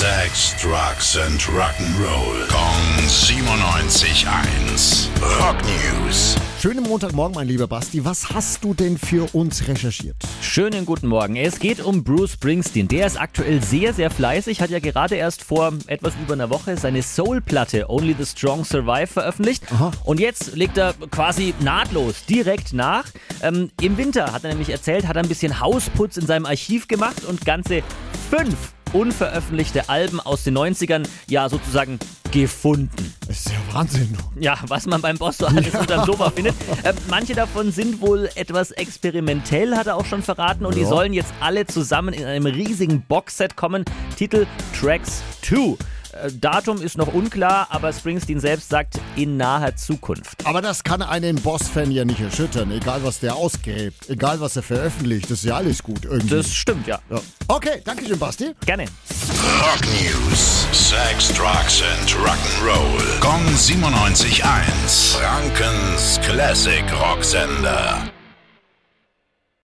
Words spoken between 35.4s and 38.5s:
alles unterm Sofa findet. Äh, manche davon sind wohl